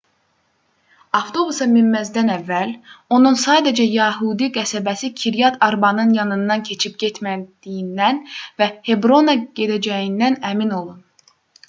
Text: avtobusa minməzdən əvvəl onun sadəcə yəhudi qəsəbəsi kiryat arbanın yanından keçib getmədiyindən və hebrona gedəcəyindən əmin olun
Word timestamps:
avtobusa 1.17 1.65
minməzdən 1.73 2.31
əvvəl 2.35 2.71
onun 3.17 3.37
sadəcə 3.43 3.85
yəhudi 3.97 4.49
qəsəbəsi 4.55 5.11
kiryat 5.23 5.61
arbanın 5.69 6.15
yanından 6.21 6.65
keçib 6.71 6.97
getmədiyindən 7.05 8.21
və 8.63 8.71
hebrona 8.89 9.37
gedəcəyindən 9.61 10.43
əmin 10.53 10.75
olun 10.81 10.99